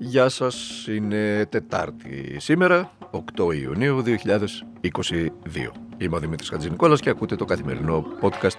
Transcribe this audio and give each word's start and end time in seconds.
Γεια 0.00 0.28
σας, 0.28 0.86
είναι 0.86 1.46
Τετάρτη 1.46 2.36
σήμερα, 2.38 2.90
8 3.10 3.52
Ιουνίου 3.60 4.02
2022. 4.02 5.72
Είμαι 5.98 6.16
ο 6.16 6.18
Δημήτρης 6.18 6.48
Χατζηνικόλας 6.48 7.00
και 7.00 7.10
ακούτε 7.10 7.36
το 7.36 7.44
καθημερινό 7.44 8.04
podcast 8.20 8.56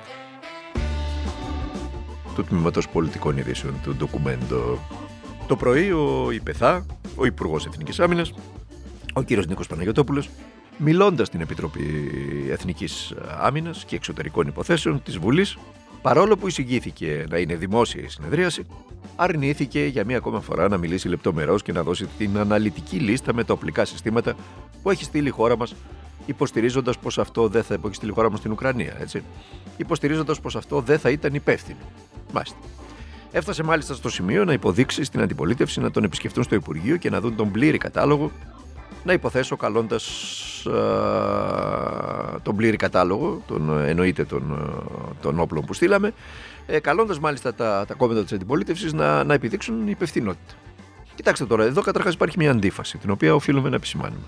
του 2.36 2.44
Τμήματος 2.44 2.89
Πολιτικών 2.89 3.38
Ειδήσεων 3.38 3.73
του 3.83 3.96
Ντοκουμέντο. 3.96 4.79
Το 5.47 5.55
πρωί 5.55 5.91
ο 5.91 6.32
Υπεθά, 6.32 6.86
ο 7.16 7.25
Υπουργός 7.25 7.66
Εθνικής 7.66 8.00
Άμυνας, 8.00 8.34
ο 9.14 9.21
κύριος 9.21 9.48
Νίκος 9.48 9.68
Παναγιώτοπουλος, 9.68 10.30
μιλώντας 10.78 11.28
στην 11.28 11.42
Επιτροπή 11.42 11.84
Εθνικής 12.50 13.14
Άμυνας 13.40 13.86
και 13.86 13.96
Εξωτερικών 13.96 14.48
Υποθέσεων 14.48 15.04
της 15.04 15.18
Βουλής, 15.18 15.58
παρόλο 16.02 16.38
που 16.38 16.48
εισηγήθηκε 16.48 17.26
να 17.30 17.38
είναι 17.38 17.56
δημόσια 17.56 18.04
η 18.04 18.08
συνεδρίαση, 18.08 18.66
αρνήθηκε 19.21 19.86
για 19.86 20.05
μία 20.05 20.17
ακόμα 20.17 20.41
φορά 20.41 20.67
να 20.67 20.77
μιλήσει 20.77 21.09
λεπτομερώς 21.09 21.61
και 21.61 21.71
να 21.71 21.83
δώσει 21.83 22.07
την 22.18 22.37
αναλυτική 22.37 22.97
λίστα 22.97 23.33
με 23.33 23.43
τα 23.43 23.54
οπλικά 23.54 23.86
συστήματα 23.86 24.36
που 24.83 24.89
έχει 24.89 25.04
στείλει 25.04 25.27
η 25.27 25.32
χώρα 25.32 25.57
μας 25.57 25.75
υποστηρίζοντας 26.25 26.97
πως 26.97 27.18
αυτό 27.18 27.47
δεν 27.47 27.63
θα 27.63 27.74
έχει 27.86 27.96
στείλει 27.96 28.11
η 28.11 28.13
χώρα 28.13 28.29
μας 28.29 28.39
στην 28.39 28.51
Ουκρανία, 28.51 28.96
έτσι. 29.00 29.24
Υποστηρίζοντας 29.77 30.39
πως 30.39 30.55
αυτό 30.55 30.82
δεν 30.82 31.00
θα 31.00 31.10
ήταν 31.10 31.33
υπεύθυνο. 31.33 31.91
Μάλιστα. 32.33 32.58
Έφτασε 33.31 33.63
μάλιστα 33.63 33.94
στο 33.94 34.09
σημείο 34.09 34.45
να 34.45 34.53
υποδείξει 34.53 35.03
στην 35.03 35.22
αντιπολίτευση 35.22 35.80
να 35.80 35.91
τον 35.91 36.03
επισκεφτούν 36.03 36.44
στο 36.44 36.55
Υπουργείο 36.55 36.97
και 36.97 37.09
να 37.09 37.22
δουν 37.22 37.36
τον 37.36 37.52
πλήρη 37.52 37.77
κατάλογο. 37.77 38.31
Να 39.03 39.14
υποθέσω 39.14 39.56
καλώντας 39.56 40.06
τον 42.44 42.56
πλήρη 42.56 42.78
κατάλογο, 42.78 43.42
τον, 43.48 43.80
εννοείται 43.86 44.25
των, 44.25 44.72
των 45.22 45.39
όπλων 45.39 45.66
που 45.66 45.73
στείλαμε, 45.73 46.14
ε, 46.66 46.80
καλώντας 46.80 47.20
μάλιστα 47.20 47.53
τα, 47.53 47.86
τα 47.88 47.94
κόμματα 47.94 48.23
της 48.23 48.31
αντιπολίτευσης 48.31 48.94
να, 48.94 49.23
να 49.23 49.34
επιδείξουν 49.34 49.88
υπευθυνότητα. 49.88 50.53
Κοιτάξτε 51.16 51.45
τώρα, 51.45 51.64
εδώ 51.64 51.81
καταρχάς 51.81 52.14
υπάρχει 52.14 52.38
μια 52.38 52.52
αντίφαση, 52.52 52.98
την 52.98 53.09
οποία 53.09 53.36
οφείλουμε 53.36 53.70
να 53.70 53.75
επισημάνουμε. 53.75 54.25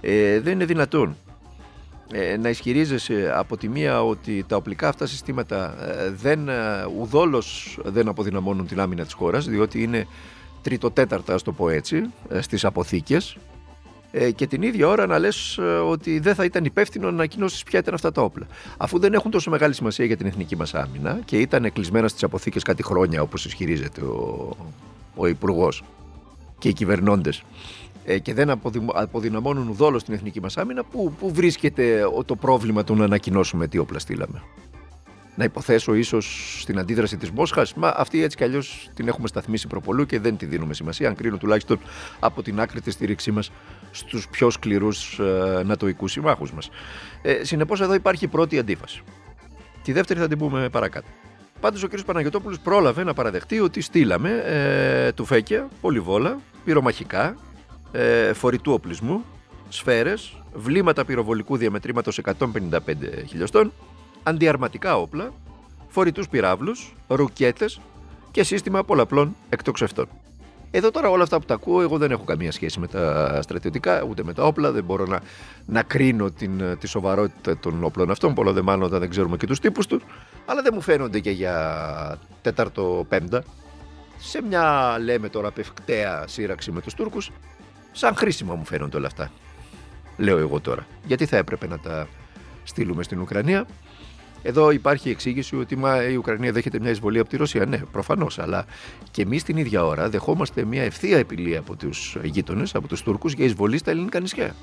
Ε, 0.00 0.40
δεν 0.40 0.52
είναι 0.52 0.64
δυνατόν 0.64 1.16
ε, 2.12 2.36
να 2.36 2.48
ισχυρίζεσαι 2.48 3.32
από 3.34 3.56
τη 3.56 3.68
μία 3.68 4.04
ότι 4.04 4.44
τα 4.48 4.56
οπλικά 4.56 4.88
αυτά 4.88 5.06
συστήματα 5.06 5.74
ε, 5.88 6.10
δεν, 6.10 6.48
ε, 6.48 6.54
ουδόλως 6.98 7.78
δεν 7.84 8.08
αποδυναμώνουν 8.08 8.66
την 8.66 8.80
άμυνα 8.80 9.04
της 9.04 9.12
χώρας 9.12 9.48
διότι 9.48 9.82
είναι 9.82 10.06
τριτοτέταρτα, 10.62 11.34
ας 11.34 11.42
το 11.42 11.52
πω 11.52 11.68
έτσι, 11.68 12.02
στις 12.40 12.64
αποθήκες 12.64 13.36
και 14.34 14.46
την 14.46 14.62
ίδια 14.62 14.88
ώρα 14.88 15.06
να 15.06 15.18
λες 15.18 15.58
ότι 15.84 16.18
δεν 16.18 16.34
θα 16.34 16.44
ήταν 16.44 16.64
υπεύθυνο 16.64 17.06
να 17.06 17.12
ανακοινώσεις 17.12 17.62
ποια 17.62 17.78
ήταν 17.78 17.94
αυτά 17.94 18.12
τα 18.12 18.22
όπλα. 18.22 18.46
Αφού 18.76 18.98
δεν 18.98 19.14
έχουν 19.14 19.30
τόσο 19.30 19.50
μεγάλη 19.50 19.74
σημασία 19.74 20.04
για 20.04 20.16
την 20.16 20.26
εθνική 20.26 20.56
μας 20.56 20.74
άμυνα 20.74 21.20
και 21.24 21.38
ήταν 21.38 21.72
κλεισμένα 21.72 22.08
στις 22.08 22.22
αποθήκες 22.22 22.62
κάτι 22.62 22.82
χρόνια 22.82 23.22
όπως 23.22 23.44
ισχυρίζεται 23.44 24.00
ο, 24.00 24.56
ο 25.14 25.26
υπουργός 25.26 25.82
και 26.58 26.68
οι 26.68 26.72
κυβερνώντες 26.72 27.42
ε, 28.04 28.18
και 28.18 28.34
δεν 28.34 28.50
αποδυναμώνουν 28.94 29.68
ουδόλω 29.68 30.02
την 30.02 30.14
εθνική 30.14 30.40
μας 30.40 30.56
άμυνα, 30.56 30.84
πού, 30.84 31.12
πού 31.18 31.32
βρίσκεται 31.32 32.02
το 32.24 32.36
πρόβλημα 32.36 32.84
του 32.84 32.94
να 32.94 33.04
ανακοινώσουμε 33.04 33.68
τι 33.68 33.78
όπλα 33.78 33.98
στείλαμε. 33.98 34.42
Να 35.36 35.44
υποθέσω 35.44 35.94
ίσως 35.94 36.56
στην 36.60 36.78
αντίδραση 36.78 37.16
της 37.16 37.30
Μόσχας, 37.30 37.74
μα 37.74 37.94
αυτή 37.96 38.22
έτσι 38.22 38.36
κι 38.36 38.44
αλλιώς 38.44 38.90
την 38.94 39.08
έχουμε 39.08 39.28
σταθμίσει 39.28 39.66
προπολού 39.66 40.06
και 40.06 40.20
δεν 40.20 40.36
τη 40.36 40.46
δίνουμε 40.46 40.74
σημασία, 40.74 41.08
αν 41.08 41.14
κρίνω 41.14 41.36
τουλάχιστον 41.36 41.78
από 42.20 42.42
την 42.42 42.60
άκρη 42.60 42.80
της 42.80 42.94
στήριξή 42.94 43.30
μας 43.30 43.50
στους 43.90 44.28
πιο 44.28 44.50
σκληρούς 44.50 45.18
ε, 45.18 45.62
νατοικού 45.64 46.08
συμμάχους 46.08 46.52
μας. 46.52 46.70
Ε, 47.22 47.44
Συνεπώς 47.44 47.80
εδώ 47.80 47.94
υπάρχει 47.94 48.24
η 48.24 48.28
πρώτη 48.28 48.58
αντίφαση. 48.58 49.02
Τη 49.82 49.92
δεύτερη 49.92 50.20
θα 50.20 50.28
την 50.28 50.38
πούμε 50.38 50.68
παρακάτω. 50.68 51.06
Πάντως 51.60 51.82
ο 51.82 51.88
κ. 51.88 52.00
Παναγιώτοπουλο 52.06 52.56
πρόλαβε 52.62 53.04
να 53.04 53.14
παραδεχτεί 53.14 53.60
ότι 53.60 53.80
στείλαμε 53.80 54.42
ε, 54.46 55.12
τουφέκια, 55.12 55.68
πολυβόλα, 55.80 56.38
πυρομαχικά, 56.64 57.36
ε, 57.92 58.32
φορητού 58.32 58.72
οπλισμού, 58.72 59.24
σφαίρες, 59.68 60.36
βλήματα 60.54 61.04
πυροβολικού 61.04 61.56
διαμετρήματος 61.56 62.20
155 62.24 62.34
χιλιοστών, 63.26 63.72
αντιαρματικά 64.22 64.96
όπλα, 64.96 65.32
φορητούς 65.88 66.28
πυράβλους, 66.28 66.94
ρουκέτες 67.08 67.80
και 68.30 68.42
σύστημα 68.42 68.84
πολλαπλών 68.84 69.36
εκτοξευτών. 69.48 70.08
Εδώ 70.70 70.90
τώρα 70.90 71.08
όλα 71.08 71.22
αυτά 71.22 71.38
που 71.38 71.44
τα 71.44 71.54
ακούω, 71.54 71.80
εγώ 71.80 71.98
δεν 71.98 72.10
έχω 72.10 72.24
καμία 72.24 72.52
σχέση 72.52 72.80
με 72.80 72.86
τα 72.86 73.38
στρατιωτικά, 73.42 74.02
ούτε 74.02 74.22
με 74.24 74.32
τα 74.32 74.44
όπλα, 74.44 74.72
δεν 74.72 74.84
μπορώ 74.84 75.06
να, 75.06 75.20
να 75.66 75.82
κρίνω 75.82 76.30
την, 76.30 76.78
τη 76.78 76.86
σοβαρότητα 76.86 77.58
των 77.58 77.84
όπλων 77.84 78.10
αυτών, 78.10 78.34
πολλά 78.34 78.52
δε 78.52 78.62
μάλλον 78.62 78.82
όταν 78.82 79.00
δεν 79.00 79.10
ξέρουμε 79.10 79.36
και 79.36 79.46
τους 79.46 79.60
τύπους 79.60 79.86
τους, 79.86 80.02
αλλά 80.46 80.62
δεν 80.62 80.72
μου 80.74 80.80
φαίνονται 80.80 81.20
και 81.20 81.30
για 81.30 82.18
τέταρτο 82.42 83.06
πέμπτα. 83.08 83.42
Σε 84.18 84.42
μια 84.42 84.96
λέμε 85.00 85.28
τώρα 85.28 85.50
πευκταία 85.50 86.24
σύραξη 86.26 86.70
με 86.70 86.80
τους 86.80 86.94
Τούρκους, 86.94 87.30
Σαν 87.98 88.16
χρήσιμα 88.16 88.54
μου 88.54 88.64
φαίνονται 88.64 88.96
όλα 88.96 89.06
αυτά. 89.06 89.30
Λέω 90.16 90.38
εγώ 90.38 90.60
τώρα. 90.60 90.86
Γιατί 91.04 91.26
θα 91.26 91.36
έπρεπε 91.36 91.66
να 91.66 91.78
τα 91.78 92.08
στείλουμε 92.64 93.02
στην 93.02 93.20
Ουκρανία. 93.20 93.66
Εδώ 94.42 94.70
υπάρχει 94.70 95.08
η 95.08 95.10
εξήγηση 95.10 95.56
ότι 95.56 95.76
μα, 95.76 96.02
η 96.04 96.16
Ουκρανία 96.16 96.52
δέχεται 96.52 96.78
μια 96.78 96.90
εισβολή 96.90 97.18
από 97.18 97.28
τη 97.28 97.36
Ρωσία. 97.36 97.66
Ναι, 97.66 97.78
προφανώς. 97.78 98.38
Αλλά 98.38 98.66
και 99.10 99.22
εμείς 99.22 99.42
την 99.42 99.56
ίδια 99.56 99.84
ώρα 99.84 100.08
δεχόμαστε 100.08 100.64
μια 100.64 100.82
ευθεία 100.82 101.18
επιλή 101.18 101.56
από 101.56 101.76
τους 101.76 102.16
γείτονες, 102.22 102.74
από 102.74 102.88
τους 102.88 103.02
Τούρκους, 103.02 103.32
για 103.32 103.44
εισβολή 103.44 103.78
στα 103.78 103.90
ελληνικά 103.90 104.20
νησιά. 104.20 104.54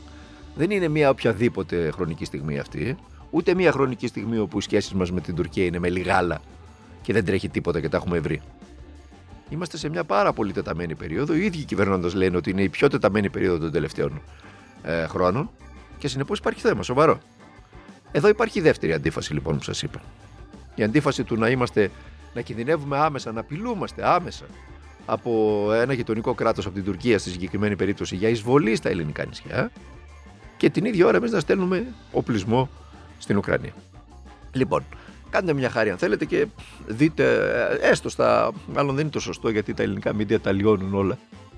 Δεν 0.55 0.71
είναι 0.71 0.87
μια 0.87 1.09
οποιαδήποτε 1.09 1.91
χρονική 1.91 2.25
στιγμή 2.25 2.59
αυτή. 2.59 2.97
Ούτε 3.29 3.53
μια 3.53 3.71
χρονική 3.71 4.07
στιγμή 4.07 4.37
όπου 4.37 4.57
οι 4.57 4.61
σχέσεις 4.61 4.93
μας 4.93 5.11
με 5.11 5.21
την 5.21 5.35
Τουρκία 5.35 5.65
είναι 5.65 5.79
με 5.79 5.89
λιγάλα 5.89 6.41
και 7.01 7.13
δεν 7.13 7.25
τρέχει 7.25 7.49
τίποτα 7.49 7.81
και 7.81 7.89
τα 7.89 7.97
έχουμε 7.97 8.19
βρει. 8.19 8.41
Είμαστε 9.49 9.77
σε 9.77 9.89
μια 9.89 10.03
πάρα 10.03 10.33
πολύ 10.33 10.51
τεταμένη 10.51 10.95
περίοδο. 10.95 11.33
Οι 11.33 11.45
ίδιοι 11.45 11.63
κυβερνώντε 11.63 12.09
λένε 12.09 12.37
ότι 12.37 12.49
είναι 12.49 12.61
η 12.61 12.69
πιο 12.69 12.87
τεταμένη 12.87 13.29
περίοδο 13.29 13.57
των 13.57 13.71
τελευταίων 13.71 14.21
ε, 14.83 15.07
χρόνων 15.07 15.49
και 15.97 16.07
συνεπώς 16.07 16.39
υπάρχει 16.39 16.59
θέμα 16.59 16.83
σοβαρό. 16.83 17.19
Εδώ 18.15 18.27
υπάρχει 18.27 18.59
η 18.59 18.61
δεύτερη 18.61 18.93
αντίφαση 18.93 19.33
λοιπόν 19.33 19.57
που 19.57 19.63
σας 19.63 19.81
είπα. 19.81 20.01
Η 20.75 20.83
αντίφαση 20.83 21.23
του 21.23 21.35
να 21.35 21.49
είμαστε, 21.49 21.91
να 22.33 22.41
κινδυνεύουμε 22.41 22.97
άμεσα, 22.97 23.31
να 23.31 23.39
απειλούμαστε 23.39 24.07
άμεσα 24.07 24.45
από 25.05 25.69
ένα 25.73 25.93
γειτονικό 25.93 26.33
κράτος, 26.33 26.65
από 26.65 26.75
την 26.75 26.83
Τουρκία 26.83 27.19
στη 27.19 27.29
συγκεκριμένη 27.29 27.75
περίπτωση, 27.75 28.15
για 28.15 28.29
εισβολή 28.29 28.75
στα 28.75 28.89
ελληνικά 28.89 29.25
νησιά 29.25 29.71
και 30.57 30.69
την 30.69 30.85
ίδια 30.85 31.05
ώρα 31.05 31.17
εμείς 31.17 31.31
να 31.31 31.39
στέλνουμε 31.39 31.85
οπλισμό 32.11 32.69
στην 33.17 33.37
Ουκρανία. 33.37 33.73
Λοιπόν, 34.51 34.83
Κάντε 35.29 35.53
μια 35.53 35.69
χάρη 35.69 35.89
αν 35.89 35.97
θέλετε 35.97 36.25
και 36.25 36.47
δείτε, 36.85 37.23
ε, 37.81 37.89
έστω 37.89 38.09
στα. 38.09 38.51
Μάλλον 38.67 38.95
δεν 38.95 39.03
είναι 39.03 39.13
το 39.13 39.19
σωστό 39.19 39.49
γιατί 39.49 39.73
τα 39.73 39.83
ελληνικά 39.83 40.13
μίντια 40.13 40.39
τα 40.39 40.51
λιώνουν 40.51 40.93
όλα. 40.93 41.17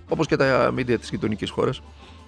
Όπως 0.10 0.28
και 0.28 0.36
τα 0.36 0.72
μίντια 0.74 1.00
της 1.00 1.10
γειτονικής 1.10 1.50
χώρας. 1.50 1.82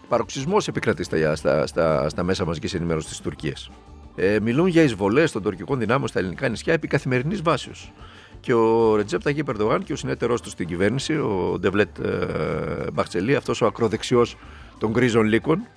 Παροξισμός 0.07 0.67
επικρατεί 0.67 1.03
στα, 1.03 1.35
στα, 1.35 1.67
στα, 1.67 2.09
στα 2.09 2.23
μέσα 2.23 2.45
μαζικής 2.45 2.73
ενημέρωσης 2.73 3.09
της 3.09 3.19
Τουρκίας. 3.19 3.69
Ε, 4.15 4.39
μιλούν 4.39 4.67
για 4.67 4.83
εισβολές 4.83 5.31
των 5.31 5.41
τουρκικών 5.41 5.79
δυνάμεων 5.79 6.07
στα 6.07 6.19
ελληνικά 6.19 6.49
νησιά 6.49 6.73
επί 6.73 6.87
καθημερινής 6.87 7.41
βάσεως. 7.41 7.91
Και 8.39 8.53
ο 8.53 8.95
Ρετζέπ 8.95 9.23
Ταγί 9.23 9.43
Περδογάν 9.43 9.83
και 9.83 9.93
ο 9.93 9.95
συνέτερός 9.95 10.41
του 10.41 10.49
στην 10.49 10.67
κυβέρνηση, 10.67 11.13
ο 11.13 11.57
Ντεβλέτ 11.59 11.99
ε, 11.99 12.91
Μπαχτσελή, 12.93 13.35
αυτός 13.35 13.61
ο 13.61 13.65
ακροδεξιός 13.65 14.37
των 14.77 14.91
γκρίζων 14.91 15.25
λύκων, 15.25 15.67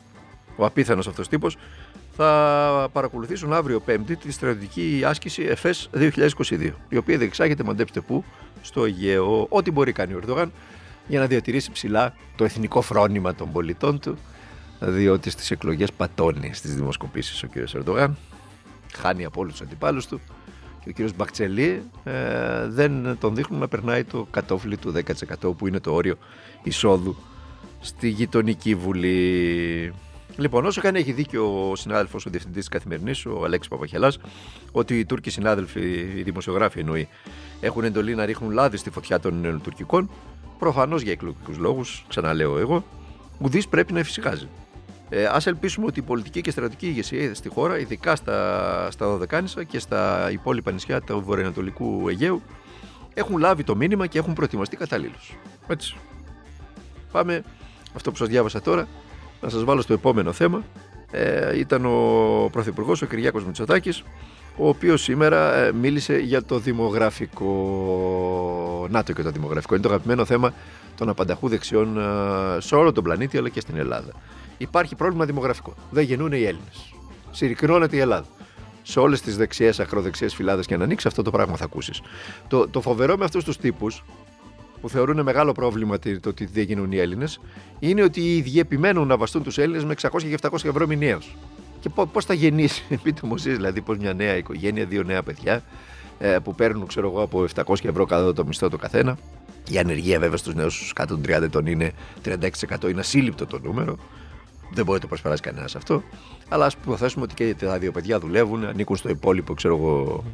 ο 0.57 0.65
απίθανος 0.65 1.07
αυτός 1.07 1.29
τύπος, 1.29 1.57
θα 2.17 2.89
παρακολουθήσουν 2.93 3.53
αύριο 3.53 3.81
Πέμπτη 3.81 4.17
τη 4.17 4.33
στρατιωτική 4.33 5.03
άσκηση 5.05 5.43
ΕΦΕΣ 5.43 5.91
2022, 5.95 6.71
η 6.89 6.97
οποία 6.97 7.19
διεξάγεται, 7.19 7.63
μαντέψτε 7.63 8.01
πού, 8.01 8.25
στο 8.63 8.85
Αιγαίο. 8.85 9.47
Ό,τι 9.49 9.71
μπορεί 9.71 9.93
κάνει 9.93 10.13
ο 10.13 10.17
Ερντογάν 10.17 10.53
για 11.07 11.21
να 11.21 11.27
διατηρήσει 11.27 11.71
ψηλά 11.73 12.15
το 12.37 12.45
εθνικό 12.45 12.81
φρόνημα 12.81 13.35
των 13.35 13.53
πολιτών 13.53 14.01
του, 14.01 14.19
διότι 14.85 15.31
στις 15.31 15.51
εκλογές 15.51 15.93
πατώνει 15.93 16.55
στις 16.55 16.75
δημοσκοπήσεις 16.75 17.43
ο 17.43 17.49
κ. 17.49 17.57
Ερντογάν, 17.75 18.17
χάνει 18.95 19.25
από 19.25 19.41
όλους 19.41 19.53
τους 19.53 19.63
αντιπάλους 19.63 20.07
του 20.07 20.21
και 20.85 21.03
ο 21.03 21.07
κ. 21.07 21.15
Μπακτσελή 21.17 21.83
ε, 22.05 22.67
δεν 22.69 23.19
τον 23.21 23.35
δείχνουν 23.35 23.61
να 23.61 23.69
περνάει 23.69 24.05
το 24.05 24.27
κατόφλι 24.31 24.77
του 24.77 24.93
10% 25.43 25.57
που 25.57 25.67
είναι 25.67 25.81
το 25.81 25.93
όριο 25.95 26.17
εισόδου 26.63 27.17
στη 27.81 28.09
γειτονική 28.09 28.75
βουλή. 28.75 29.93
Λοιπόν, 30.37 30.67
όσο 30.67 30.81
καν 30.81 30.95
έχει 30.95 31.13
δίκιο 31.13 31.71
ο 31.71 31.77
συνάδελφος, 31.77 32.27
ο 32.27 32.31
διευθυντής 32.31 32.61
της 32.61 32.69
Καθημερινής, 32.69 33.27
ο 33.27 33.45
Αλέξης 33.45 33.71
Παπαχελάς, 33.71 34.19
ότι 34.73 34.99
οι 34.99 35.05
Τούρκοι 35.05 35.31
συνάδελφοι, 35.31 35.81
οι 36.17 36.23
δημοσιογράφοι 36.23 36.79
εννοεί, 36.79 37.09
έχουν 37.61 37.85
εντολή 37.85 38.15
να 38.15 38.25
ρίχνουν 38.25 38.51
λάδι 38.51 38.77
στη 38.77 38.91
φωτιά 38.91 39.21
των 39.21 39.61
τουρκικών, 39.63 40.11
προφανώς 40.59 41.03
για 41.03 41.13
εκλογικούς 41.13 41.59
λόγους, 41.59 42.05
ξαναλέω 42.09 42.59
εγώ, 42.59 42.85
ουδής 43.39 43.69
πρέπει 43.69 43.93
να 43.93 43.99
εφησυχάζει. 43.99 44.49
Ε, 45.15 45.25
Α 45.25 45.41
ελπίσουμε 45.45 45.87
ότι 45.87 45.99
η 45.99 46.03
πολιτική 46.03 46.41
και 46.41 46.51
στρατιωτική 46.51 46.87
ηγεσία 46.87 47.35
στη 47.35 47.49
χώρα, 47.49 47.79
ειδικά 47.79 48.17
στα, 48.17 48.89
στα 48.91 49.07
Δωδεκάνησα 49.07 49.65
και 49.65 49.79
στα 49.79 50.31
υπόλοιπα 50.33 50.73
νησιά 50.73 51.01
του 51.01 51.23
βορειοανατολικού 51.25 52.09
Αιγαίου, 52.09 52.43
έχουν 53.15 53.39
λάβει 53.39 53.65
το 53.65 53.77
μήνυμα 53.77 54.07
και 54.07 54.19
έχουν 54.19 54.33
προετοιμαστεί 54.33 54.77
καταλήλως. 54.77 55.37
Έτσι. 55.67 55.97
Πάμε 57.13 57.43
αυτό 57.97 58.11
που 58.11 58.17
σας 58.17 58.29
διάβασα 58.29 58.61
τώρα 58.61 58.89
να 59.41 59.49
σας 59.49 59.65
βάλω 59.65 59.81
στο 59.81 59.93
επόμενο 59.93 60.33
θέμα. 60.33 60.63
Ε, 61.11 61.59
ήταν 61.59 61.87
ο 61.87 62.49
Πρωθυπουργός, 62.53 63.03
ο 63.03 63.07
Κυριάκος 63.07 63.45
Μητσοτάκης, 63.45 64.03
ο 64.57 64.69
οποίος 64.69 65.03
σήμερα 65.03 65.55
ε, 65.55 65.73
μίλησε 65.73 66.17
για 66.19 66.45
το 66.45 66.59
δημογραφικό. 66.59 67.47
Να 68.91 69.03
το 69.03 69.13
και 69.13 69.23
το 69.23 69.31
δημογραφικό. 69.31 69.75
Είναι 69.75 69.83
το 69.83 69.89
αγαπημένο 69.89 70.25
θέμα 70.25 70.53
των 70.97 71.09
απανταχού 71.09 71.49
δεξιών 71.49 71.99
ε, 71.99 72.61
σε 72.61 72.75
όλο 72.75 72.93
τον 72.93 73.05
πλανήτη 73.05 73.39
αλλά 73.39 73.49
και 73.49 73.61
στην 73.61 73.77
Ελλάδα. 73.77 74.13
Υπάρχει 74.63 74.95
πρόβλημα 74.95 75.25
δημογραφικό. 75.25 75.75
Δεν 75.91 76.05
γεννούν 76.05 76.33
οι 76.33 76.43
Έλληνες. 76.43 76.95
Συρρυκνώνεται 77.31 77.97
η 77.97 77.99
Ελλάδα. 77.99 78.27
Σε 78.83 79.01
όλες 79.01 79.21
τις 79.21 79.37
δεξιές, 79.37 79.81
ακροδεξιές 79.81 80.35
φυλάδες 80.35 80.67
και 80.67 80.75
αν 80.75 80.83
ανοίξεις, 80.83 81.07
αυτό 81.07 81.23
το 81.23 81.31
πράγμα 81.31 81.57
θα 81.57 81.65
ακούσεις. 81.65 82.01
Το, 82.49 82.69
το 82.69 82.81
φοβερό 82.81 83.17
με 83.17 83.25
αυτούς 83.25 83.45
τους 83.45 83.57
τύπους, 83.57 84.05
που 84.81 84.89
θεωρούν 84.89 85.23
μεγάλο 85.23 85.53
πρόβλημα 85.53 85.99
το 85.99 86.29
ότι 86.29 86.47
δεν 86.47 86.65
γίνουν 86.65 86.93
οι 86.93 86.97
Έλληνες, 86.97 87.41
είναι 87.79 88.03
ότι 88.03 88.21
οι 88.21 88.37
ίδιοι 88.37 88.59
επιμένουν 88.59 89.07
να 89.07 89.17
βαστούν 89.17 89.43
τους 89.43 89.59
Έλληνες 89.59 89.85
με 89.85 89.95
600 90.01 90.09
και 90.19 90.39
700 90.43 90.65
ευρώ 90.65 90.87
μηνιαίως. 90.87 91.37
Και 91.81 91.89
πώς 92.13 92.25
θα 92.25 92.35
γεννήσει, 92.35 92.85
πείτε 93.03 93.21
μου 93.27 93.35
εσεί, 93.35 93.51
δηλαδή, 93.51 93.81
πώς 93.81 93.99
μια 93.99 94.13
νέα 94.13 94.37
οικογένεια, 94.37 94.85
δύο 94.85 95.03
νέα 95.03 95.23
παιδιά, 95.23 95.63
ε, 96.19 96.37
που 96.45 96.55
παίρνουν, 96.55 96.87
ξέρω 96.87 97.09
εγώ, 97.09 97.23
από 97.23 97.45
700 97.55 97.85
ευρώ 97.85 98.07
κατά 98.07 98.33
το 98.33 98.47
μισθό 98.47 98.69
το 98.69 98.77
καθένα. 98.77 99.19
Η 99.71 99.79
ανεργία 99.79 100.19
βέβαια 100.19 100.37
στους 100.37 100.55
νέους 100.55 100.93
κάτω 100.95 101.15
των 101.15 101.23
30 101.37 101.43
ετών 101.43 101.67
είναι 101.67 101.93
36%, 102.25 102.89
είναι 102.91 103.01
ασύλληπτο 103.01 103.47
το 103.47 103.59
νούμερο. 103.63 103.97
Δεν 104.75 104.85
μπορεί 104.85 104.97
να 104.97 104.99
το 104.99 105.07
προσπεράσει 105.07 105.43
κανένας 105.43 105.77
αυτό. 105.77 106.03
Αλλά 106.49 106.67
ας 106.67 106.73
υποθέσουμε 106.73 107.25
ότι 107.25 107.35
και 107.35 107.55
τα 107.55 107.79
δύο 107.79 107.93
παιδιά 107.93 108.19
δουλεύουν, 108.19 108.65
ανήκουν 108.65 108.97
στο 108.97 109.09
υπόλοιπο, 109.09 109.55
ξέρω 109.55 109.77
εγώ, 109.77 110.25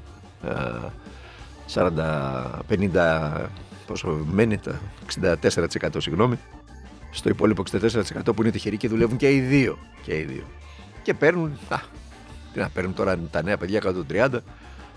40-50, 1.74 3.46
πόσο 3.86 4.18
μένει, 4.32 4.58
64% 5.20 5.96
συγγνώμη. 5.96 6.38
Στο 7.10 7.28
υπόλοιπο 7.28 7.62
64% 7.70 8.34
που 8.34 8.42
είναι 8.42 8.50
τυχεροί 8.50 8.76
και 8.76 8.88
δουλεύουν 8.88 9.16
και 9.16 9.32
οι 9.32 9.40
δύο. 9.40 9.78
Και 10.02 10.18
οι 10.18 10.22
δύο. 10.22 10.42
Και 11.02 11.14
παίρνουν, 11.14 11.58
α, 11.68 11.76
τι 12.52 12.58
να 12.58 12.68
παίρνουν 12.68 12.94
τώρα 12.94 13.18
τα 13.30 13.42
νέα 13.42 13.56
παιδιά 13.56 13.78
κάτω 13.78 14.04
των 14.04 14.06
30, 14.10 14.28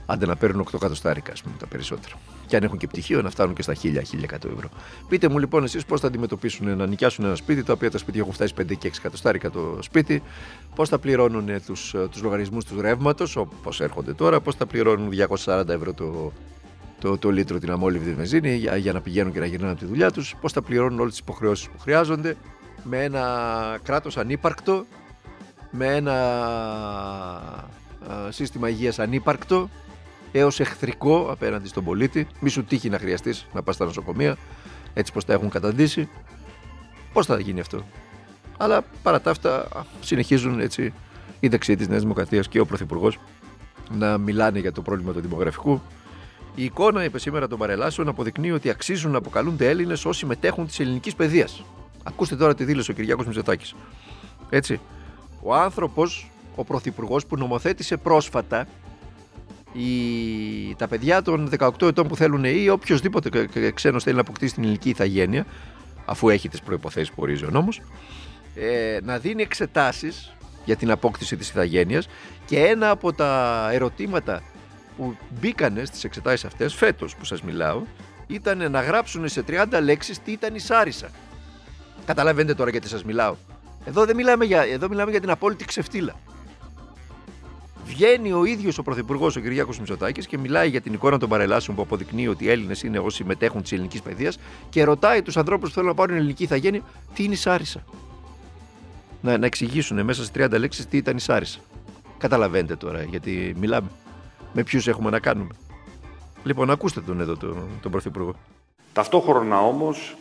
άντε 0.06 0.26
να 0.26 0.36
παίρνουν 0.36 0.66
8 0.72 0.74
εκατοστάρικα, 0.74 1.32
ας 1.32 1.42
πούμε, 1.42 1.56
τα 1.60 1.68
περισσότερα. 1.68 2.16
Και 2.48 2.56
αν 2.56 2.64
έχουν 2.64 2.78
και 2.78 2.88
πτυχίο, 2.88 3.22
να 3.22 3.30
φτάνουν 3.30 3.56
και 3.56 3.62
στα 3.62 3.74
1000-1100 3.74 4.52
ευρώ. 4.54 4.70
Πείτε 5.10 5.30
μου 5.30 5.40
λοιπόν 5.40 5.64
εσείς 5.64 5.86
πώς 5.86 6.00
θα 6.00 6.08
αντιμετωπίσουν 6.08 6.78
να 6.78 6.86
νοικιάσουν 6.86 7.26
ένα 7.26 7.36
σπίτι, 7.36 7.64
τα 7.64 7.74
οποία 7.74 7.92
τα 7.92 7.98
σπίτια 7.98 8.22
έχουν 8.22 8.34
φτάσει 8.34 8.54
5 8.62 8.78
και 8.78 8.90
6 8.90 8.98
εκατοστάρικα 8.98 9.50
το 9.50 9.78
σπίτι, 9.82 10.24
πώς 10.76 10.90
θα 10.90 11.00
πληρώνουν 11.00 11.50
τους 11.66 11.96
τους 12.12 12.22
λογαριασμούς 12.22 12.66
του 12.66 12.82
ρεύματος, 12.82 13.36
όπω 13.36 13.70
έρχονται 13.80 14.14
τώρα, 14.14 14.40
πώς 14.40 14.56
θα 14.56 14.66
πληρώνουν 14.66 15.10
240 15.46 15.68
ευρώ 15.68 15.94
το, 15.94 16.32
το, 17.00 17.18
το 17.18 17.30
λίτρο 17.30 17.60
την 17.60 17.72
αμόλυβδη 17.72 18.14
βενζίνη 18.14 18.56
για, 18.56 18.76
για 18.76 18.94
να 18.94 19.02
πηγαίνουν 19.02 19.34
και 19.34 19.40
να 19.40 19.46
γυρνάνε 19.46 19.72
από 19.72 19.80
τη 19.80 19.86
δουλειά 19.86 20.12
τους, 20.12 20.36
πώς 20.42 20.52
θα 20.52 20.62
πληρώνουν 20.62 21.00
όλες 21.00 21.12
τις 21.12 21.22
υποχρεώσεις 21.22 21.68
που 21.70 21.80
χρειάζονται 21.80 22.36
με 22.84 23.04
ένα 23.04 23.80
κράτος 23.84 24.18
ανύπαρκτο, 24.18 24.86
με 25.72 25.96
ένα 25.96 26.16
σύστημα 28.30 28.70
υγείας 28.70 29.00
ανύπαρκτο 29.00 29.70
έως 30.32 30.60
εχθρικό 30.60 31.28
απέναντι 31.32 31.68
στον 31.68 31.84
πολίτη. 31.84 32.28
Μη 32.40 32.50
σου 32.50 32.64
τύχει 32.64 32.90
να 32.90 33.00
χρειαστείς 33.00 33.48
να 33.54 33.62
πας 33.62 33.76
στα 33.76 33.86
νοσοκομεία, 33.86 34.38
έτσι 34.94 35.12
πώ 35.12 35.24
τα 35.24 35.34
έχουν 35.34 35.50
καταντήσει. 35.50 36.10
Πώς 37.14 37.26
θα 37.26 37.40
γίνει 37.40 37.60
αυτό; 37.60 37.86
Αλλά 38.58 38.84
παρά 39.04 39.22
τα 39.22 39.32
αυτά 39.32 39.68
συνεχίζουν 40.02 40.60
έτσι 40.60 40.94
οι 41.40 41.48
δεξιοί 41.48 41.76
της 41.76 41.88
Νέας 41.88 42.02
Δημοκρατίας 42.02 42.48
και 42.48 42.60
ο 42.60 42.66
Πρωθυπουργός 42.66 43.20
να 43.92 44.18
μιλάνε 44.18 44.60
για 44.60 44.72
το 44.72 44.82
πρόβλημα 44.82 45.12
του 45.14 45.20
δημογραφικού. 45.20 45.82
Η 46.56 46.64
εικόνα, 46.64 47.04
είπε 47.04 47.20
σήμερα 47.20 47.48
των 47.48 47.58
παρελάσεων, 47.58 48.08
αποδεικνύει 48.08 48.52
ότι 48.52 48.70
αξίζουν 48.70 49.12
να 49.12 49.18
αποκαλούνται 49.18 49.70
Έλληνες 49.70 50.06
όσοι 50.06 50.26
μετέχουν 50.26 50.68
της 50.68 50.80
ελληνικής 50.80 51.16
παιδείας. 51.16 51.64
Ακούστε 52.04 52.36
τώρα 52.36 52.56
τι 52.56 52.64
δήλωσε 52.64 52.92
ο 52.92 52.94
Κυριάκος 52.94 53.26
Μητσοτάκης. 53.26 53.76
Έτσι. 54.50 54.80
Ο 55.44 55.56
άνθρωπος, 55.56 56.32
ο 56.56 56.64
Πρωθυπουργός 56.64 57.26
που 57.26 57.38
νομοθέτησε 57.38 57.98
πρόσφατα 57.98 58.68
οι, 59.74 60.76
τα 60.76 60.88
παιδιά 60.88 61.22
των 61.22 61.50
18 61.60 61.82
ετών 61.82 62.08
που 62.08 62.16
θέλουν 62.16 62.44
ή 62.44 62.70
οποιοδήποτε 62.70 63.48
ξένος 63.74 64.04
θέλει 64.04 64.16
να 64.16 64.22
αποκτήσει 64.22 64.54
την 64.54 64.64
ελληνική 64.64 64.90
ηθαγένεια, 64.90 65.46
αφού 66.06 66.30
έχει 66.30 66.50
τις 66.50 66.62
προποθέσει 66.62 67.12
που 67.12 67.22
ορίζει 67.22 67.46
ο 67.46 67.50
νόμος, 67.50 67.82
ε, 68.56 69.00
να 69.04 69.18
δίνει 69.18 69.42
εξετάσεις 69.42 70.36
για 70.66 70.76
την 70.76 70.92
απόκτηση 70.92 71.38
της 71.38 71.50
ηθαγένειας 71.50 72.08
και 72.46 72.60
ένα 72.60 72.90
από 72.90 73.14
τα 73.14 73.70
ερωτήματα 73.72 74.42
που 74.98 75.16
μπήκανε 75.40 75.86
στις 75.86 76.04
εξετάσεις 76.04 76.46
αυτές 76.46 76.74
φέτος 76.74 77.16
που 77.16 77.26
σας 77.26 77.42
μιλάω 77.42 77.82
ήταν 78.28 78.72
να 78.72 78.82
γράψουν 78.82 79.28
σε 79.28 79.44
30 79.48 79.66
λέξεις 79.82 80.20
τι 80.20 80.32
ήταν 80.32 80.56
η 80.56 80.60
Σάρισα. 80.60 81.10
Καταλαβαίνετε 82.06 82.54
τώρα 82.54 82.70
γιατί 82.70 82.88
σας 82.88 83.04
μιλάω. 83.04 83.36
Εδώ 83.86 84.06
δεν 84.06 84.16
μιλάμε 84.16 84.46
για, 84.46 84.62
εδώ 84.62 84.90
μιλάμε 84.90 85.12
για 85.12 85.20
την 85.20 85.30
απόλυτη 85.30 85.66
ξεφτύλα. 85.66 86.16
Βγαίνει 87.86 88.32
ο 88.32 88.46
ίδιος 88.46 88.78
ο 88.78 88.84
Πρωθυπουργός, 88.84 89.36
ο 89.36 89.40
Κυριάκος 89.40 89.80
Μητσοτάκης, 89.80 90.28
και 90.28 90.38
μιλάει 90.38 90.70
για 90.70 90.82
την 90.82 90.94
εικόνα 90.94 91.18
των 91.18 91.30
παρελάσεων 91.30 91.76
που 91.76 91.82
αποδεικνύει 91.82 92.28
ότι 92.28 92.44
οι 92.44 92.50
Έλληνες 92.50 92.84
είναι 92.84 93.00
όσοι 93.00 93.24
μετέχουν 93.24 93.62
της 93.62 93.72
ελληνικής 93.72 94.02
παιδείας 94.02 94.40
και 94.70 94.84
ρωτάει 94.84 95.22
τους 95.22 95.38
ανθρώπους 95.38 95.70
που 95.70 95.76
θέλουν 95.76 95.90
να 95.90 95.96
πάρουν 95.96 96.16
ελληνική 96.16 96.44
ηθαγένεια 96.44 96.82
τι 97.14 97.24
είναι 97.24 97.34
η 97.34 97.38
Σάρισα; 97.38 97.84
Να, 99.22 99.38
να 99.38 99.46
εξηγήσουν 99.46 100.04
μέσα 100.04 100.24
σε 100.24 100.32
30 100.36 100.50
λέξεις 100.60 100.86
τι 100.86 100.98
ήταν 100.98 101.18
η 101.18 101.20
Σάρισα. 101.20 101.60
Καταλαβαίνετε 102.18 102.76
τώρα 102.76 103.04
γιατί 103.04 103.56
μιλάμε. 103.60 103.88
Με 104.54 104.64
ποιους 104.64 104.88
έχουμε 104.88 105.10
να 105.10 105.20
κάνουμε. 105.20 105.50
Λοιπόν, 106.44 106.70
ακούστε 106.70 107.02
τον 107.02 107.22
εδώ 107.22 107.38
τον, 107.38 107.68
τον 107.82 107.92
Πρωθυπουργό. 107.92 108.36
Ταυτόχρονα 108.94 109.60
όμως 109.60 110.16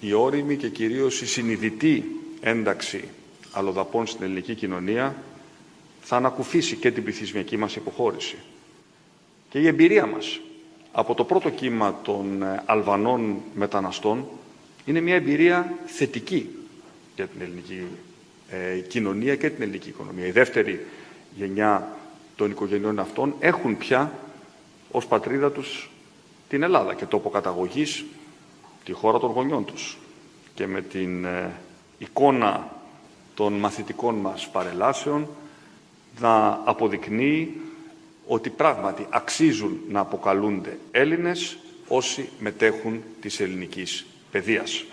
η 0.00 0.12
όρημη 0.12 0.56
και 0.56 0.68
κυρίως 0.68 1.20
η 1.20 1.26
συνειδητή 1.26 2.04
ένταξη 2.40 3.08
αλλοδαπών 3.52 4.06
στην 4.06 4.24
ελληνική 4.24 4.54
κοινωνία 4.54 5.14
θα 6.06 6.16
ανακουφίσει 6.16 6.76
και 6.76 6.90
την 6.90 7.02
πληθυσμιακή 7.02 7.56
μας 7.56 7.76
υποχώρηση. 7.76 8.36
Και 9.48 9.58
η 9.58 9.66
εμπειρία 9.66 10.06
μας 10.06 10.40
από 10.92 11.14
το 11.14 11.24
πρώτο 11.24 11.50
κύμα 11.50 12.00
των 12.02 12.42
ε, 12.42 12.62
Αλβανών 12.66 13.36
μεταναστών 13.54 14.26
είναι 14.84 15.00
μια 15.00 15.14
εμπειρία 15.14 15.74
θετική 15.86 16.48
για 17.16 17.26
την 17.26 17.40
ελληνική 17.40 17.86
ε, 18.48 18.78
κοινωνία 18.78 19.36
και 19.36 19.50
την 19.50 19.62
ελληνική 19.62 19.88
οικονομία. 19.88 20.26
Η 20.26 20.30
δεύτερη 20.30 20.86
γενιά 21.36 21.96
των 22.36 22.50
οικογενειών 22.50 22.98
αυτών 22.98 23.34
έχουν 23.38 23.76
πια 23.76 24.12
ως 24.90 25.06
πατρίδα 25.06 25.50
τους 25.50 25.90
την 26.48 26.62
Ελλάδα 26.62 26.94
και 26.94 27.04
τόπο 27.06 27.30
καταγωγής 27.30 28.04
τη 28.84 28.92
χώρα 28.92 29.18
των 29.18 29.30
γονιών 29.30 29.64
τους. 29.64 29.98
Και 30.54 30.66
με 30.66 30.82
την 30.82 31.24
ε, 31.24 31.52
εικόνα 31.98 32.76
των 33.34 33.52
μαθητικών 33.52 34.14
μας 34.14 34.48
παρελάσεων 34.48 35.28
να 36.20 36.60
αποδεικνύει 36.64 37.60
ότι 38.26 38.50
πράγματι 38.50 39.06
αξίζουν 39.10 39.80
να 39.88 40.00
αποκαλούνται 40.00 40.78
Έλληνες 40.90 41.56
όσοι 41.88 42.28
μετέχουν 42.38 43.02
της 43.20 43.40
ελληνικής 43.40 44.06
παιδείας. 44.30 44.84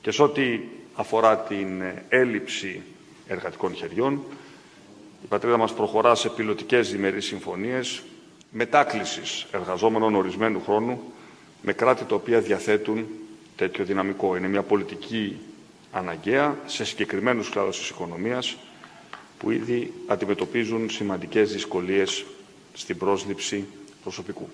Και 0.00 0.10
σε 0.10 0.22
ό,τι 0.22 0.60
αφορά 0.94 1.38
την 1.38 1.82
έλλειψη 2.08 2.82
εργατικών 3.26 3.74
χεριών, 3.74 4.22
η 5.22 5.26
πατρίδα 5.28 5.56
μας 5.56 5.72
προχωρά 5.74 6.14
σε 6.14 6.28
πιλωτικές 6.28 6.90
διμερείς 6.90 7.24
συμφωνίες 7.24 8.02
μετάκλησης 8.50 9.46
εργαζόμενων 9.52 10.14
ορισμένου 10.14 10.62
χρόνου 10.64 11.12
με 11.62 11.72
κράτη 11.72 12.04
τα 12.04 12.14
οποία 12.14 12.40
διαθέτουν 12.40 13.06
τέτοιο 13.56 13.84
δυναμικό. 13.84 14.36
Είναι 14.36 14.48
μια 14.48 14.62
πολιτική 14.62 15.36
αναγκαία 15.92 16.56
σε 16.66 16.84
συγκεκριμένους 16.84 17.48
κλάδους 17.48 17.78
της 17.78 17.88
οικονομίας 17.88 18.56
που 19.46 19.52
ήδη 19.52 19.92
αντιμετωπίζουν 20.06 20.90
σημαντικές 20.90 21.52
δυσκολίες 21.52 22.24
στην 22.72 22.98
πρόσληψη 22.98 23.64
προσωπικού. 24.02 24.48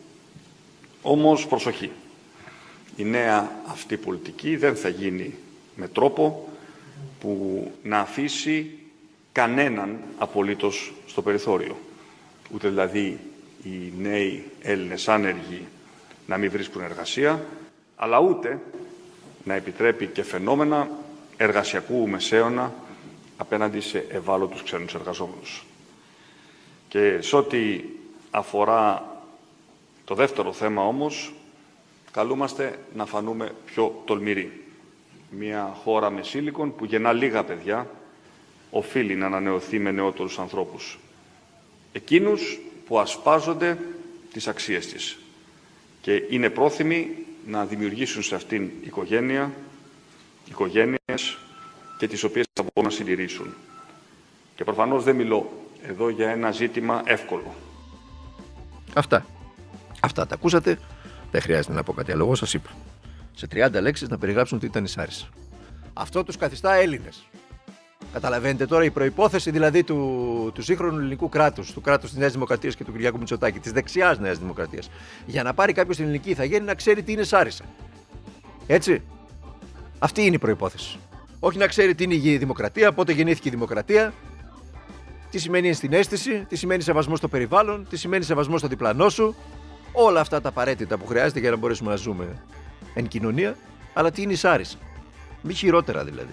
Όμως, 1.02 1.46
προσοχή. 1.46 1.90
Η 2.96 3.04
νέα 3.04 3.50
αυτή 3.66 3.96
πολιτική 3.96 4.56
δεν 4.56 4.76
θα 4.76 4.88
γίνει 4.88 5.34
με 5.76 5.88
τρόπο 5.88 6.48
που 7.20 7.70
να 7.82 7.98
αφήσει 7.98 8.78
κανέναν 9.32 9.98
απολύτως 10.18 10.92
στο 11.06 11.22
περιθώριο. 11.22 11.76
Ούτε 12.54 12.68
δηλαδή 12.68 13.18
οι 13.64 13.92
νέοι 14.00 14.44
Έλληνες 14.62 15.08
άνεργοι 15.08 15.66
να 16.26 16.36
μην 16.36 16.50
βρίσκουν 16.50 16.82
εργασία, 16.82 17.46
αλλά 17.96 18.20
ούτε 18.20 18.60
να 19.44 19.54
επιτρέπει 19.54 20.06
και 20.06 20.22
φαινόμενα 20.22 20.90
εργασιακού 21.36 22.08
μεσαίωνα 22.08 22.72
απέναντι 23.42 23.80
σε 23.80 24.06
ευάλωτους 24.08 24.62
ξένους 24.62 24.94
εργαζόμενους. 24.94 25.64
Και 26.88 27.18
σε 27.20 27.36
ό,τι 27.36 27.80
αφορά 28.30 29.06
το 30.04 30.14
δεύτερο 30.14 30.52
θέμα 30.52 30.86
όμως, 30.86 31.32
καλούμαστε 32.10 32.78
να 32.94 33.06
φανούμε 33.06 33.54
πιο 33.64 34.02
τολμηροί. 34.04 34.64
Μια 35.30 35.76
χώρα 35.84 36.10
με 36.10 36.22
σύλλικον 36.22 36.74
που 36.74 36.84
γεννά 36.84 37.12
λίγα 37.12 37.44
παιδιά, 37.44 37.90
οφείλει 38.70 39.14
να 39.14 39.26
ανανεωθεί 39.26 39.78
με 39.78 39.90
νεότερους 39.90 40.38
ανθρώπους. 40.38 40.98
Εκείνους 41.92 42.58
που 42.86 42.98
ασπάζονται 42.98 43.78
τις 44.32 44.48
αξίες 44.48 44.86
της 44.86 45.18
και 46.00 46.22
είναι 46.30 46.50
πρόθυμοι 46.50 47.16
να 47.46 47.64
δημιουργήσουν 47.64 48.22
σε 48.22 48.34
αυτήν 48.34 48.70
οικογένεια, 48.84 49.52
οικογένειες 50.48 51.38
και 52.02 52.08
τις 52.08 52.24
οποίες 52.24 52.46
θα 52.52 52.62
μπορούν 52.62 52.90
να 52.90 52.96
συντηρήσουν. 52.96 53.54
Και 54.54 54.64
προφανώς 54.64 55.04
δεν 55.04 55.16
μιλώ 55.16 55.50
εδώ 55.82 56.08
για 56.08 56.30
ένα 56.30 56.50
ζήτημα 56.50 57.02
εύκολο. 57.04 57.54
Αυτά. 58.94 59.26
Αυτά 60.00 60.26
τα 60.26 60.34
ακούσατε. 60.34 60.78
Δεν 61.30 61.40
χρειάζεται 61.40 61.74
να 61.74 61.82
πω 61.82 61.92
κάτι 61.92 62.12
άλλο. 62.12 62.24
Εγώ 62.24 62.34
σας 62.34 62.54
είπα. 62.54 62.70
σε 63.34 63.46
30 63.46 63.80
λέξεις 63.80 64.08
να 64.08 64.18
περιγράψουν 64.18 64.58
τι 64.58 64.66
ήταν 64.66 64.84
η 64.84 64.88
Σάρισα. 64.88 65.28
Αυτό 65.92 66.24
τους 66.24 66.36
καθιστά 66.36 66.72
Έλληνες. 66.74 67.26
Καταλαβαίνετε 68.12 68.66
τώρα 68.66 68.84
η 68.84 68.90
προπόθεση 68.90 69.50
δηλαδή 69.50 69.84
του, 69.84 70.50
του 70.54 70.62
σύγχρονου 70.62 70.98
ελληνικού 70.98 71.28
κράτους, 71.28 71.72
του 71.72 71.80
κράτους 71.80 72.10
της 72.10 72.18
Νέας 72.18 72.32
Δημοκρατίας 72.32 72.76
και 72.76 72.84
του 72.84 72.92
Κυριάκου 72.92 73.18
Μητσοτάκη, 73.18 73.58
της 73.58 73.72
δεξιάς 73.72 74.18
Νέας 74.18 74.38
Δημοκρατίας, 74.38 74.90
για 75.26 75.42
να 75.42 75.54
πάρει 75.54 75.72
κάποιος 75.72 75.96
την 75.96 76.04
ελληνική 76.04 76.30
ηθαγένεια 76.30 76.64
να 76.64 76.74
ξέρει 76.74 77.02
τι 77.02 77.12
είναι 77.12 77.22
Σάρισα. 77.22 77.64
Έτσι. 78.66 79.02
Αυτή 79.98 80.22
είναι 80.22 80.34
η 80.34 80.38
προπόθεση. 80.38 80.98
Όχι 81.44 81.58
να 81.58 81.66
ξέρει 81.66 81.94
τι 81.94 82.04
είναι 82.04 82.14
η 82.14 82.36
δημοκρατία, 82.36 82.92
πότε 82.92 83.12
γεννήθηκε 83.12 83.48
η 83.48 83.50
δημοκρατία, 83.50 84.12
τι 85.30 85.38
σημαίνει 85.38 85.68
ενστιναίσθηση, 85.68 86.44
τι 86.48 86.56
σημαίνει 86.56 86.82
σεβασμό 86.82 87.16
στο 87.16 87.28
περιβάλλον, 87.28 87.86
τι 87.90 87.96
σημαίνει 87.96 88.24
σεβασμό 88.24 88.58
στο 88.58 88.68
διπλανό 88.68 89.08
σου. 89.08 89.34
Όλα 89.92 90.20
αυτά 90.20 90.40
τα 90.40 90.48
απαραίτητα 90.48 90.98
που 90.98 91.06
χρειάζεται 91.06 91.40
για 91.40 91.50
να 91.50 91.56
μπορέσουμε 91.56 91.90
να 91.90 91.96
ζούμε 91.96 92.42
εν 92.94 93.08
κοινωνία, 93.08 93.56
αλλά 93.92 94.10
τι 94.10 94.22
είναι 94.22 94.32
η 94.32 94.36
Σάρισα. 94.36 94.76
Μη 95.42 95.54
χειρότερα 95.54 96.04
δηλαδή. 96.04 96.32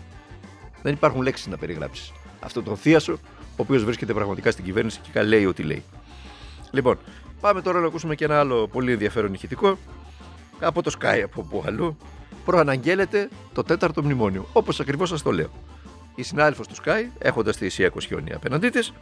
Δεν 0.82 0.94
υπάρχουν 0.94 1.22
λέξεις 1.22 1.48
να 1.48 1.58
περιγράψεις. 1.58 2.12
Αυτό 2.40 2.64
τον 2.64 2.78
θείασο, 2.78 3.14
ο 3.34 3.56
οποίος 3.56 3.84
βρίσκεται 3.84 4.14
πραγματικά 4.14 4.52
στην 4.52 4.64
κυβέρνηση 4.64 5.00
και 5.12 5.22
λέει 5.22 5.46
ό,τι 5.46 5.64
λέει. 5.64 5.84
Λοιπόν, 6.72 6.98
πάμε 7.42 7.62
τώρα 7.62 7.80
να 7.80 7.88
ακούσουμε 7.88 8.16
και 8.16 8.26
ένα 8.26 8.40
άλλο 8.40 8.68
πολύ 8.68 8.92
ενδιαφέρον 8.92 9.34
ηχητικό 9.34 9.78
από 10.60 10.84
το 10.84 10.92
Sky 11.00 11.22
από 11.24 11.44
που 11.44 11.64
αλλού. 11.66 11.98
Προαναγγέλλεται 12.50 13.30
το 13.54 13.64
τέταρτο 13.64 14.04
μνημόνιο. 14.04 14.46
Όπως 14.54 14.80
ακριβώς 14.80 15.10
σας 15.10 15.22
το 15.22 15.32
λέω. 15.32 15.50
Η 16.16 16.24
συνάδελφος 16.24 16.68
του 16.68 16.76
Sky, 16.76 17.10
έχοντας 17.20 17.58
τη 17.58 17.66
Ισία 17.66 17.90
Κοσιόνια 17.90 18.36
απέναντί 18.36 18.70
της, 18.70 18.94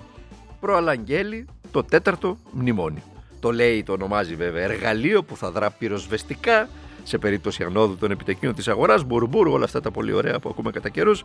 προαναγγέλει 0.59 1.45
το 1.71 1.83
τέταρτο 1.83 2.37
μνημόνιο. 2.51 3.01
Το 3.39 3.51
λέει, 3.51 3.83
το 3.83 3.91
ονομάζει 3.91 4.35
βέβαια 4.35 4.63
εργαλείο 4.63 5.23
που 5.23 5.37
θα 5.37 5.51
δρά 5.51 5.71
πυροσβεστικά 5.71 6.69
σε 7.03 7.17
περίπτωση 7.17 7.63
ανόδου 7.63 7.97
των 7.97 8.11
επιτεκείων 8.11 8.55
της 8.55 8.67
αγοράς, 8.67 9.03
μπουρμπούρ, 9.03 9.47
όλα 9.47 9.65
αυτά 9.65 9.81
τα 9.81 9.91
πολύ 9.91 10.13
ωραία 10.13 10.39
που 10.39 10.49
ακούμε 10.49 10.71
κατά 10.71 10.89
καιρούς. 10.89 11.23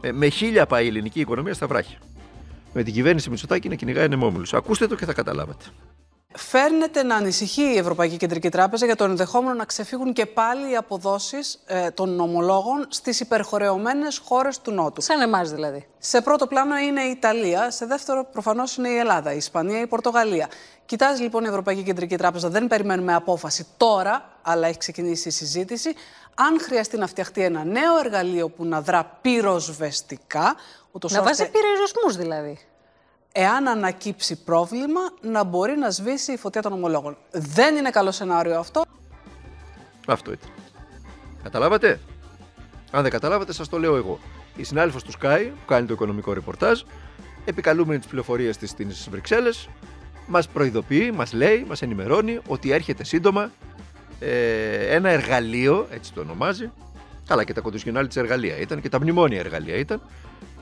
Ε, 0.00 0.12
με 0.12 0.28
χίλια 0.28 0.66
πάει 0.66 0.84
η 0.84 0.88
ελληνική 0.88 1.20
οικονομία 1.20 1.54
στα 1.54 1.66
βράχια. 1.66 1.98
Με 2.72 2.82
την 2.82 2.92
κυβέρνηση 2.92 3.30
Μητσοτάκη 3.30 3.68
να 3.68 3.74
κυνηγάει 3.74 4.04
ανεμόμυλους. 4.04 4.54
Ακούστε 4.54 4.86
το 4.86 4.94
και 4.94 5.04
θα 5.04 5.12
καταλάβετε. 5.12 5.64
Φέρνεται 6.36 7.02
να 7.02 7.14
ανησυχεί 7.14 7.62
η 7.62 7.76
Ευρωπαϊκή 7.76 8.16
Κεντρική 8.16 8.48
Τράπεζα 8.48 8.86
για 8.86 8.96
το 8.96 9.04
ενδεχόμενο 9.04 9.54
να 9.54 9.64
ξεφύγουν 9.64 10.12
και 10.12 10.26
πάλι 10.26 10.70
οι 10.70 10.76
αποδόσεις 10.76 11.62
ε, 11.66 11.90
των 11.90 12.20
ομολόγων 12.20 12.86
στις 12.88 13.20
υπερχωρεωμένες 13.20 14.18
χώρες 14.24 14.60
του 14.60 14.70
Νότου. 14.70 15.00
Σαν 15.00 15.20
εμάς 15.20 15.50
δηλαδή. 15.50 15.86
Σε 15.98 16.20
πρώτο 16.20 16.46
πλάνο 16.46 16.76
είναι 16.76 17.02
η 17.02 17.10
Ιταλία, 17.10 17.70
σε 17.70 17.86
δεύτερο 17.86 18.26
προφανώς 18.32 18.76
είναι 18.76 18.88
η 18.88 18.96
Ελλάδα, 18.96 19.32
η 19.32 19.36
Ισπανία, 19.36 19.80
η 19.80 19.86
Πορτογαλία. 19.86 20.48
Κοιτάζει 20.86 21.22
λοιπόν 21.22 21.44
η 21.44 21.48
Ευρωπαϊκή 21.48 21.82
Κεντρική 21.82 22.16
Τράπεζα, 22.16 22.48
δεν 22.48 22.66
περιμένουμε 22.66 23.14
απόφαση 23.14 23.66
τώρα, 23.76 24.38
αλλά 24.42 24.66
έχει 24.66 24.78
ξεκινήσει 24.78 25.28
η 25.28 25.30
συζήτηση. 25.30 25.94
Αν 26.34 26.60
χρειαστεί 26.60 26.96
να 26.96 27.06
φτιαχτεί 27.06 27.42
ένα 27.42 27.64
νέο 27.64 27.98
εργαλείο 27.98 28.48
που 28.48 28.64
να 28.64 28.80
δρά 28.80 29.18
πυροσβεστικά. 29.20 30.56
Ούτως 30.92 31.12
να 31.12 31.18
ώστε... 31.18 31.30
βάζει 31.30 31.50
πυροσβεσμού 31.50 32.24
δηλαδή 32.24 32.58
εάν 33.38 33.68
ανακύψει 33.68 34.42
πρόβλημα, 34.44 35.00
να 35.20 35.44
μπορεί 35.44 35.76
να 35.76 35.90
σβήσει 35.90 36.32
η 36.32 36.36
φωτιά 36.36 36.62
των 36.62 36.72
ομολόγων. 36.72 37.16
Δεν 37.30 37.76
είναι 37.76 37.90
καλό 37.90 38.10
σενάριο 38.10 38.58
αυτό. 38.58 38.84
Αυτό 40.06 40.32
ήταν. 40.32 40.48
Καταλάβατε; 41.42 42.00
Αν 42.90 43.02
δεν 43.02 43.10
καταλάβατε, 43.10 43.52
σας 43.52 43.68
το 43.68 43.78
λέω 43.78 43.96
εγώ. 43.96 44.18
Η 44.56 44.62
συνάδελφος 44.62 45.02
του 45.02 45.12
Sky, 45.20 45.50
που 45.50 45.66
κάνει 45.66 45.86
το 45.86 45.92
οικονομικό 45.92 46.32
ρεπορτάζ, 46.32 46.82
επικαλούμενη 47.44 47.98
τις 47.98 48.08
πληροφορίες 48.08 48.56
της 48.56 48.70
στις 48.70 49.08
Βρυξέλλες, 49.10 49.68
μας 50.26 50.48
προειδοποιεί, 50.48 51.12
μας 51.14 51.32
λέει, 51.32 51.64
μας 51.68 51.82
ενημερώνει 51.82 52.40
ότι 52.46 52.70
έρχεται 52.70 53.04
σύντομα 53.04 53.50
ε, 54.20 54.94
ένα 54.94 55.08
εργαλείο, 55.08 55.86
έτσι 55.90 56.12
το 56.12 56.20
ονομάζει, 56.20 56.70
καλά 57.26 57.44
και 57.44 57.52
τα 57.52 57.60
κοντοσιονάλη 57.60 58.06
της 58.06 58.16
εργαλεία 58.16 58.58
ήταν 58.58 58.80
και 58.80 58.88
τα 58.88 59.00
μνημόνια 59.00 59.38
εργαλεία 59.38 59.76
ήταν, 59.76 60.00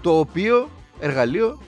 το 0.00 0.18
οποίο 0.18 0.68
εργαλείο 1.00 1.58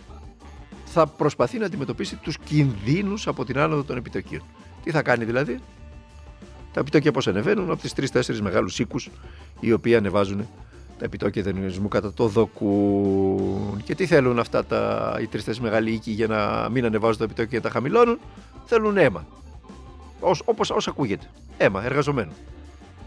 θα 0.97 1.07
προσπαθεί 1.07 1.59
να 1.59 1.67
αντιμετωπίσει 1.67 2.17
τους 2.17 2.39
κινδύνους 2.39 3.27
από 3.27 3.45
την 3.45 3.59
άνοδο 3.59 3.83
των 3.83 3.97
επιτοκίων. 3.97 4.43
Τι 4.85 4.91
θα 4.91 5.03
κάνει 5.03 5.25
δηλαδή, 5.25 5.61
τα 6.73 6.81
επιτόκια 6.81 7.13
πώς 7.13 7.29
ανεβαίνουν; 7.29 7.71
Από 7.71 7.81
τις 7.81 7.93
τρει-τέσσερι 7.93 8.43
μεγάλους 8.43 8.79
οίκους 8.79 9.11
οι 9.61 9.73
οποίοι 9.73 9.95
ανεβάζουν 9.95 10.49
τα 10.99 11.05
επιτόκια 11.05 11.43
δανεισμού 11.43 11.89
κατά 11.89 12.13
το 12.13 12.27
δοκούν. 12.27 13.83
Και 13.85 13.95
τι 13.95 14.07
θέλουν 14.07 14.39
αυτά 14.39 14.65
τα, 14.65 15.11
οι 15.21 15.27
τρει-τέσσερι 15.27 15.65
μεγάλοι 15.65 15.91
οίκοι 15.91 16.11
για 16.11 16.27
να 16.27 16.69
μην 16.69 16.85
ανεβάζουν 16.85 17.19
τα 17.19 17.25
επιτόκια 17.25 17.59
και 17.59 17.61
τα 17.61 17.71
χαμηλώνουν, 17.71 18.19
θέλουν 18.65 18.97
αίμα. 18.97 19.27
Όπως 20.45 20.87
ακούγεται. 20.87 21.27
Αίμα, 21.57 21.85
εργαζομένο. 21.85 22.33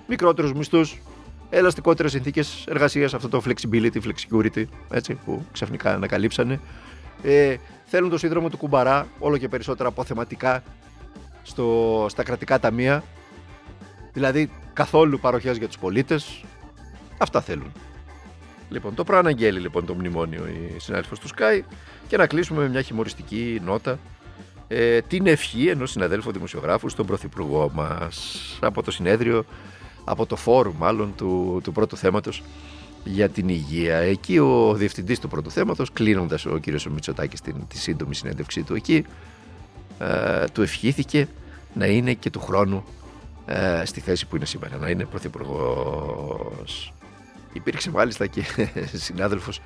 Μικρότερους 0.07 0.53
μισθούς, 0.53 1.01
ελαστικότερες 1.49 2.11
συνθήκες 2.11 2.65
εργασίας, 2.67 3.13
αυτό 3.13 3.29
το 3.29 3.41
flexibility, 3.45 3.97
flexicurity, 4.03 4.63
έτσι, 4.91 5.13
που 5.25 5.45
ξαφνικά 5.51 5.93
ανακαλύψανε. 5.93 6.59
Ε, 7.23 7.55
θέλουν 7.85 8.09
το 8.09 8.17
σύνδρομο 8.17 8.49
του 8.49 8.57
κουμπαρά 8.57 9.07
όλο 9.19 9.37
και 9.37 9.47
περισσότερα 9.47 9.89
αποθεματικά 9.89 10.63
στο, 11.43 12.05
στα 12.09 12.23
κρατικά 12.23 12.59
ταμεία. 12.59 13.03
Δηλαδή 14.13 14.51
καθόλου 14.73 15.19
παροχές 15.19 15.57
για 15.57 15.67
τους 15.67 15.77
πολίτες. 15.77 16.43
Αυτά 17.17 17.41
θέλουν. 17.41 17.71
Λοιπόν, 18.69 18.95
το 18.95 19.03
προαναγγέλει 19.03 19.59
λοιπόν 19.59 19.85
το 19.85 19.93
μνημόνιο 19.93 20.47
η 20.47 20.79
συνάδελφος 20.79 21.19
του 21.19 21.27
Sky 21.27 21.61
και 22.07 22.17
να 22.17 22.27
κλείσουμε 22.27 22.61
με 22.61 22.69
μια 22.69 22.81
χειμωριστική 22.81 23.61
νότα 23.63 23.99
ε, 24.67 25.01
την 25.01 25.27
ευχή 25.27 25.67
ενός 25.67 25.91
συναδέλφου 25.91 26.31
δημοσιογράφου 26.31 26.89
στον 26.89 27.05
Πρωθυπουργό 27.05 27.71
μας 27.73 28.57
από 28.61 28.83
το 28.83 28.91
συνέδριο, 28.91 29.45
από 30.03 30.25
το 30.25 30.35
φόρουμ 30.35 30.77
μάλλον 30.77 31.13
του, 31.15 31.59
του 31.63 31.71
πρώτου 31.71 31.97
θέματος 31.97 32.43
για 33.03 33.29
την 33.29 33.49
υγεία. 33.49 33.95
Εκεί 33.97 34.37
ο 34.37 34.73
διευθυντής 34.73 35.19
του 35.19 35.27
πρώτου 35.27 35.51
θέματος, 35.51 35.91
κλείνοντας 35.93 36.45
ο 36.45 36.57
κύριος 36.57 36.87
Μητσοτάκης 36.87 37.41
τη 37.67 37.77
σύντομη 37.77 38.15
συνέντευξή 38.15 38.63
του 38.63 38.75
εκεί, 38.75 39.05
ε, 39.99 40.45
του 40.53 40.61
ευχήθηκε 40.61 41.27
να 41.73 41.85
είναι 41.85 42.13
και 42.13 42.29
του 42.29 42.39
χρόνου 42.39 42.83
ε, 43.45 43.85
στη 43.85 43.99
θέση 43.99 44.25
που 44.25 44.35
είναι 44.35 44.45
σήμερα, 44.45 44.77
να 44.77 44.89
είναι 44.89 45.05
πρωθυπουργός. 45.05 46.93
Υπήρξε 47.53 47.91
μάλιστα 47.91 48.27
και 48.27 48.43
συνάδελφος 49.05 49.61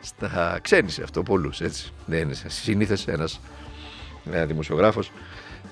στα 0.00 0.58
ξένησε 0.62 1.02
αυτό 1.02 1.22
πολλούς. 1.22 1.60
Έτσι. 1.60 1.92
Δεν 2.06 2.20
είναι 2.20 2.34
συνήθε 2.46 2.96
ένας 3.06 3.40
ε, 4.30 4.46
δημοσιογράφος 4.46 5.12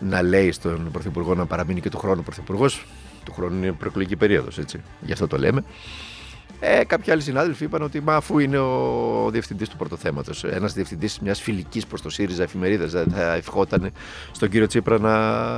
να 0.00 0.22
λέει 0.22 0.52
στον 0.52 0.90
πρωθυπουργό 0.90 1.34
να 1.34 1.46
παραμείνει 1.46 1.80
και 1.80 1.90
του 1.90 1.98
χρόνου 1.98 2.22
πρωθυπουργός. 2.22 2.86
Του 3.24 3.32
χρόνου 3.32 3.56
είναι 3.56 3.72
προεκλογική 3.72 4.16
περίοδος, 4.16 4.58
έτσι. 4.58 4.80
Γι' 5.00 5.12
αυτό 5.12 5.26
το 5.26 5.38
λέμε. 5.38 5.64
Ε, 6.66 6.84
κάποιοι 6.84 7.12
άλλοι 7.12 7.22
συνάδελφοι 7.22 7.64
είπαν 7.64 7.82
ότι 7.82 8.00
μα 8.00 8.16
αφού 8.16 8.38
είναι 8.38 8.58
ο 8.58 9.28
διευθυντής 9.30 9.68
του 9.68 9.76
πρωτοθέματο, 9.76 10.32
ένας 10.50 10.72
διευθυντής 10.72 11.18
μιας 11.18 11.40
φιλικής 11.40 11.86
προς 11.86 12.02
το 12.02 12.10
ΣΥΡΙΖΑ 12.10 12.42
εφημερίδας, 12.42 12.90
δεν 12.90 13.06
θα 13.10 13.32
ευχόταν 13.32 13.90
στον 14.32 14.48
κύριο 14.48 14.66
Τσίπρα 14.66 14.98
να, 14.98 15.56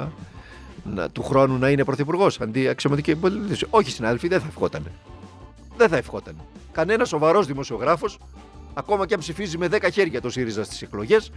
να, 0.94 1.10
του 1.10 1.22
χρόνου 1.22 1.58
να 1.58 1.70
είναι 1.70 1.84
πρωθυπουργός 1.84 2.40
αντί 2.40 2.68
αξιωματική 2.68 3.16
πολιτική. 3.16 3.64
Όχι, 3.70 3.90
συνάδελφοι, 3.90 4.28
δεν 4.28 4.40
θα 4.40 4.46
ευχόταν. 4.48 4.90
Δεν 5.76 5.88
θα 5.88 5.96
ευχόταν. 5.96 6.34
Κανένας 6.72 7.08
σοβαρός 7.08 7.46
δημοσιογράφος, 7.46 8.18
ακόμα 8.74 9.06
και 9.06 9.14
αν 9.14 9.20
ψηφίζει 9.20 9.58
με 9.58 9.68
10 9.70 9.88
χέρια 9.92 10.20
το 10.20 10.30
ΣΥΡΙΖΑ 10.30 10.64
στις 10.64 10.82
εκλογές, 10.82 11.32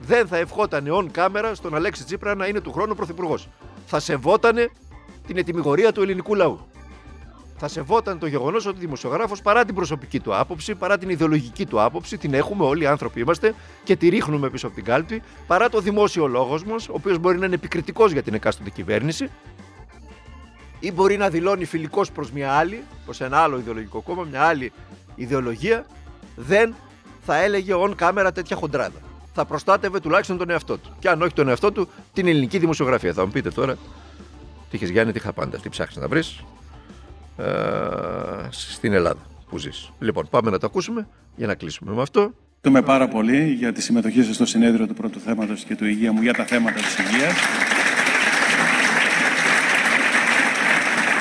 δεν 0.00 0.26
θα 0.26 0.36
ευχόταν 0.36 0.86
on 0.90 1.06
κάμερα 1.10 1.54
στον 1.54 1.74
Αλέξη 1.74 2.04
Τσίπρα 2.04 2.34
να 2.34 2.46
είναι 2.46 2.60
του 2.60 2.72
χρόνου 2.72 2.94
πρωθυπουργός. 2.94 3.48
Θα 3.86 4.00
σεβόταν 4.00 4.56
την 5.26 5.36
ετοιμιγορία 5.36 5.92
του 5.92 6.02
ελληνικού 6.02 6.34
λαού 6.34 6.60
θα 7.56 7.68
σεβόταν 7.68 8.18
το 8.18 8.26
γεγονός 8.26 8.66
ότι 8.66 8.76
ο 8.76 8.80
δημοσιογράφος 8.80 9.42
παρά 9.42 9.64
την 9.64 9.74
προσωπική 9.74 10.20
του 10.20 10.36
άποψη, 10.36 10.74
παρά 10.74 10.98
την 10.98 11.08
ιδεολογική 11.08 11.66
του 11.66 11.82
άποψη, 11.82 12.18
την 12.18 12.34
έχουμε 12.34 12.64
όλοι 12.64 12.82
οι 12.82 12.86
άνθρωποι 12.86 13.20
είμαστε 13.20 13.54
και 13.84 13.96
τη 13.96 14.08
ρίχνουμε 14.08 14.50
πίσω 14.50 14.66
από 14.66 14.74
την 14.76 14.84
κάλπη, 14.84 15.22
παρά 15.46 15.68
το 15.68 15.80
δημόσιο 15.80 16.26
λόγος 16.26 16.64
μας, 16.64 16.88
ο 16.88 16.92
οποίος 16.94 17.18
μπορεί 17.18 17.38
να 17.38 17.46
είναι 17.46 17.54
επικριτικός 17.54 18.12
για 18.12 18.22
την 18.22 18.34
εκάστοτε 18.34 18.70
κυβέρνηση, 18.70 19.30
ή 20.80 20.92
μπορεί 20.92 21.16
να 21.16 21.28
δηλώνει 21.28 21.64
φιλικός 21.64 22.12
προς 22.12 22.30
μια 22.30 22.52
άλλη, 22.52 22.82
προς 23.04 23.20
ένα 23.20 23.38
άλλο 23.38 23.58
ιδεολογικό 23.58 24.00
κόμμα, 24.00 24.24
μια 24.30 24.42
άλλη 24.42 24.72
ιδεολογία, 25.14 25.86
δεν 26.36 26.74
θα 27.24 27.36
έλεγε 27.36 27.72
on 27.76 27.92
κάμερα 27.96 28.32
τέτοια 28.32 28.56
χοντράδα. 28.56 28.98
Θα 29.34 29.44
προστάτευε 29.44 30.00
τουλάχιστον 30.00 30.38
τον 30.38 30.50
εαυτό 30.50 30.78
του. 30.78 30.96
Και 30.98 31.08
αν 31.08 31.22
όχι 31.22 31.32
τον 31.32 31.48
εαυτό 31.48 31.72
του, 31.72 31.88
την 32.12 32.26
ελληνική 32.26 32.58
δημοσιογραφία. 32.58 33.12
Θα 33.12 33.24
μου 33.24 33.30
πείτε 33.30 33.50
τώρα, 33.50 33.74
τι 34.70 34.76
είχες 34.76 34.90
Γιάννη, 34.90 35.12
τι 35.12 35.18
είχα 35.18 35.32
πάντα, 35.32 35.58
τι 35.58 35.68
ψάχνει 35.68 36.02
να 36.02 36.08
βρεις. 36.08 36.44
Ε, 37.36 37.44
στην 38.50 38.92
Ελλάδα 38.92 39.20
που 39.48 39.58
ζεις. 39.58 39.92
Λοιπόν, 39.98 40.28
πάμε 40.30 40.50
να 40.50 40.58
το 40.58 40.66
ακούσουμε 40.66 41.06
για 41.36 41.46
να 41.46 41.54
κλείσουμε 41.54 41.92
με 41.92 42.02
αυτό. 42.02 42.34
Ευχαριστούμε 42.64 42.82
πάρα 42.82 43.08
πολύ 43.08 43.52
για 43.52 43.72
τη 43.72 43.82
συμμετοχή 43.82 44.22
σας 44.22 44.34
στο 44.34 44.46
συνέδριο 44.46 44.86
του 44.86 44.94
πρώτου 44.94 45.20
θέματος 45.20 45.64
και 45.64 45.76
του 45.76 45.84
υγεία 45.84 46.12
μου 46.12 46.22
για 46.22 46.32
τα 46.32 46.44
θέματα 46.44 46.80
της 46.80 46.98
υγείας. 46.98 47.34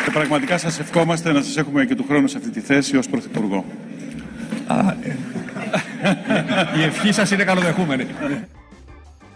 Και 0.06 0.12
πραγματικά 0.12 0.58
σας 0.58 0.80
ευχόμαστε 0.80 1.32
να 1.32 1.42
σας 1.42 1.58
έχουμε 1.58 1.86
και 1.86 1.96
του 1.96 2.06
χρόνου 2.08 2.28
σε 2.28 2.38
αυτή 2.38 2.50
τη 2.50 2.60
θέση 2.60 2.98
ως 2.98 3.08
Πρωθυπουργό. 3.08 3.66
Α, 4.68 4.96
ε. 5.02 5.18
Η 6.78 6.84
ευχή 6.84 7.12
σας 7.12 7.32
είναι 7.32 7.44
καλοδεχούμενη. 7.44 8.08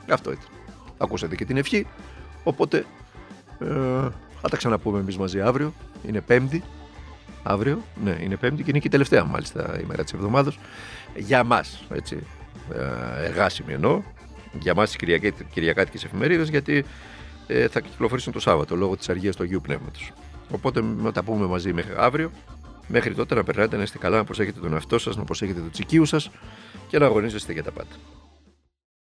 Αυτό 0.09 0.31
ήταν. 0.31 0.45
Ακούσατε 0.97 1.35
και 1.35 1.45
την 1.45 1.57
ευχή. 1.57 1.87
Οπότε 2.43 2.85
ε, 3.59 3.65
Θα 4.45 4.51
τα 4.51 4.57
ξαναπούμε 4.57 4.99
εμείς 4.99 5.17
μαζί 5.17 5.41
αύριο. 5.41 5.73
Είναι 6.07 6.21
Πέμπτη. 6.21 6.63
Αύριο, 7.43 7.81
ναι, 8.03 8.17
είναι 8.21 8.35
Πέμπτη 8.35 8.63
και 8.63 8.69
είναι 8.69 8.79
και 8.79 8.87
η 8.87 8.89
τελευταία 8.89 9.23
μάλιστα 9.23 9.79
ημέρα 9.81 10.03
της 10.03 10.13
εβδομάδας. 10.13 10.57
Για 11.15 11.43
μας, 11.43 11.83
έτσι. 11.89 12.19
Ε, 12.73 13.25
εργάσιμη 13.25 13.73
εννοώ. 13.73 14.01
Για 14.59 14.75
μας 14.75 14.91
τι 14.91 14.97
Κυριακάτικες 15.53 16.03
εφημερίδες, 16.03 16.49
γιατί 16.49 16.85
ε, 17.47 17.67
θα 17.67 17.79
κυκλοφορήσουν 17.79 18.33
το 18.33 18.39
Σάββατο 18.39 18.75
λόγω 18.75 18.97
της 18.97 19.09
αργίας 19.09 19.35
του 19.35 19.43
Αγίου 19.43 19.61
Πνεύματος. 19.61 20.11
Οπότε 20.51 20.81
να 20.81 21.11
τα 21.11 21.23
πούμε 21.23 21.45
μαζί 21.45 21.73
μέχρι 21.73 21.93
αύριο. 21.97 22.31
Μέχρι 22.87 23.13
τότε 23.13 23.35
να 23.35 23.43
περνάτε, 23.43 23.77
να 23.77 23.83
είστε 23.83 23.97
καλά, 23.97 24.17
να 24.17 24.23
προσέχετε 24.23 24.59
τον 24.59 24.73
εαυτό 24.73 24.99
σας, 24.99 25.15
να 25.15 25.23
προσέχετε 25.23 25.59
το 25.59 25.69
τσικίου 25.69 26.05
σας 26.05 26.29
και 26.87 26.99
να 26.99 27.05
αγωνίζεστε 27.05 27.53
για 27.53 27.63
τα 27.63 27.71
πάντα. 27.71 27.95